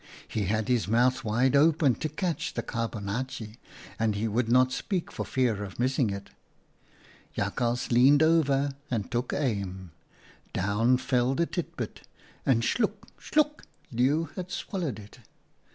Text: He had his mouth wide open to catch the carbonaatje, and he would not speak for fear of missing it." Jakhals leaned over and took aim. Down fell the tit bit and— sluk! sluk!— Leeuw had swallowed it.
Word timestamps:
He 0.27 0.45
had 0.45 0.67
his 0.67 0.87
mouth 0.87 1.23
wide 1.23 1.55
open 1.55 1.93
to 1.93 2.09
catch 2.09 2.55
the 2.55 2.63
carbonaatje, 2.63 3.57
and 3.99 4.15
he 4.15 4.27
would 4.27 4.49
not 4.49 4.71
speak 4.71 5.11
for 5.11 5.23
fear 5.23 5.63
of 5.63 5.79
missing 5.79 6.09
it." 6.09 6.31
Jakhals 7.37 7.91
leaned 7.91 8.23
over 8.23 8.71
and 8.89 9.11
took 9.11 9.31
aim. 9.31 9.91
Down 10.53 10.97
fell 10.97 11.35
the 11.35 11.45
tit 11.45 11.77
bit 11.77 12.01
and— 12.47 12.63
sluk! 12.63 13.09
sluk!— 13.19 13.61
Leeuw 13.93 14.29
had 14.35 14.49
swallowed 14.49 14.97
it. 14.97 15.19